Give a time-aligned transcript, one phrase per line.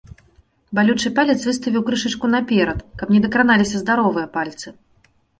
[0.77, 4.67] Балючы палец выставіў крышачку наперад, каб не дакраналіся здаровыя пальцы.